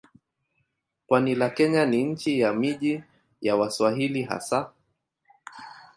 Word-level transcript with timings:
Pwani 1.07 1.35
la 1.35 1.49
Kenya 1.49 1.85
ni 1.85 2.03
nchi 2.03 2.39
ya 2.39 2.53
miji 2.53 3.03
ya 3.41 3.55
Waswahili 3.55 4.23
hasa. 4.23 4.71